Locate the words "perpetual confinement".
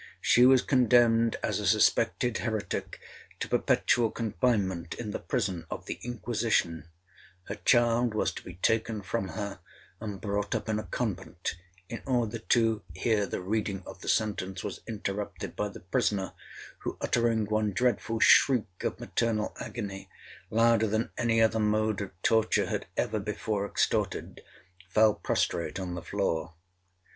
3.47-4.95